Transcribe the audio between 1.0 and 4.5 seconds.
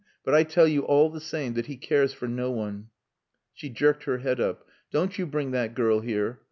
the same that he cares for no one." She jerked her head